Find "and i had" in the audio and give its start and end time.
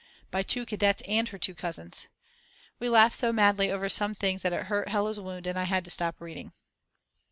5.45-5.85